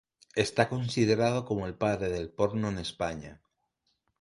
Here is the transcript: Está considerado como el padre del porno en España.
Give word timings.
Está 0.33 0.67
considerado 0.67 1.45
como 1.45 1.67
el 1.67 1.75
padre 1.75 2.09
del 2.09 2.31
porno 2.31 2.69
en 2.69 2.79
España. 2.79 3.39